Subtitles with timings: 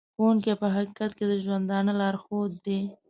[0.15, 2.79] ښوونکی په حقیقت کې د ژوندانه لارښود دی.